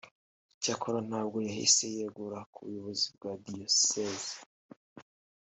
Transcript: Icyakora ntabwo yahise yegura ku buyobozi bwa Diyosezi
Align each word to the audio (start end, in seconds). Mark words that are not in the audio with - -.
Icyakora 0.55 0.99
ntabwo 1.09 1.37
yahise 1.47 1.83
yegura 1.95 2.39
ku 2.53 2.59
buyobozi 2.65 3.05
bwa 3.15 3.31
Diyosezi 3.45 4.33